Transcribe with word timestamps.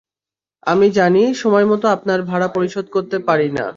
আমি 0.67 0.87
জানি 0.91 1.21
সময়মতো 1.35 1.85
আপনার 1.87 2.19
ভাড়া 2.29 2.47
পরিশোধ 2.55 2.85
করতে 2.95 3.17
পারি 3.27 3.47
না। 3.51 3.65